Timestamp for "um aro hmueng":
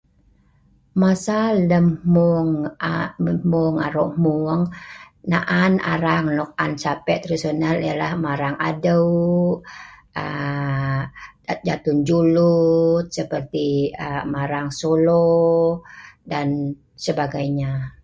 3.67-4.63